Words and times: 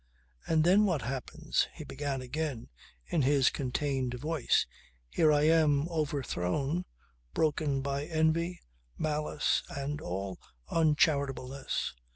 "And 0.47 0.63
then 0.63 0.83
what 0.85 1.03
happens?" 1.03 1.67
he 1.75 1.83
began 1.83 2.23
again 2.23 2.69
in 3.05 3.21
his 3.21 3.51
contained 3.51 4.15
voice. 4.15 4.65
"Here 5.11 5.31
I 5.31 5.43
am, 5.43 5.87
overthrown, 5.89 6.85
broken 7.35 7.81
by 7.83 8.05
envy, 8.05 8.61
malice 8.97 9.61
and 9.69 10.01
all 10.01 10.39
uncharitableness. 10.71 11.93